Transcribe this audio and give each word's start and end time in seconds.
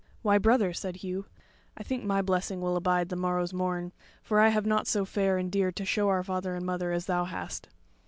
"Why, 0.23 0.39
brother," 0.39 0.73
said 0.73 0.95
Hugh, 1.03 1.27
"I 1.77 1.83
think 1.83 2.03
my 2.03 2.23
blessing 2.23 2.59
will 2.59 2.75
abide 2.75 3.09
the 3.09 3.15
morrow's 3.15 3.53
morn, 3.53 3.93
for 4.23 4.39
I 4.39 4.47
have 4.47 4.65
nought 4.65 4.87
so 4.87 5.05
fair 5.05 5.37
and 5.37 5.51
dear 5.51 5.71
to 5.73 5.85
show 5.85 6.09
our 6.09 6.23
father 6.23 6.55
and 6.55 6.65
mother 6.65 6.91
as 6.91 7.05
thou 7.05 7.25
hast. 7.25 7.69